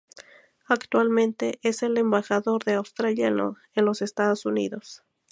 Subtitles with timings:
[0.65, 5.03] Actualmente es el embajador de Australia en los Estados Unidos.